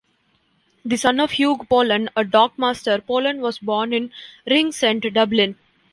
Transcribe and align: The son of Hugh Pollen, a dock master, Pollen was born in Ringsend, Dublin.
The 0.83 0.97
son 0.97 1.19
of 1.19 1.29
Hugh 1.33 1.57
Pollen, 1.69 2.09
a 2.15 2.23
dock 2.23 2.57
master, 2.57 2.97
Pollen 3.01 3.39
was 3.39 3.59
born 3.59 3.93
in 3.93 4.11
Ringsend, 4.49 5.03
Dublin. 5.13 5.57